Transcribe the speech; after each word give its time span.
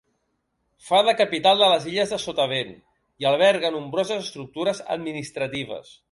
Fa 0.85 1.01
de 1.07 1.13
capital 1.17 1.59
de 1.63 1.67
les 1.73 1.83
Illes 1.91 2.13
de 2.15 2.19
Sotavent, 2.23 2.71
i 3.23 3.27
alberga 3.33 3.71
nombroses 3.75 4.23
estructures 4.23 4.81
administratives. 4.97 5.93